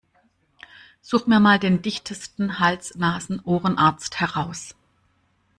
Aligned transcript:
Such 1.03 1.27
mir 1.27 1.39
mal 1.39 1.59
den 1.59 1.83
dichtesten 1.83 2.57
Hals-Nasen-Ohren-Arzt 2.59 4.19
heraus! 4.19 4.73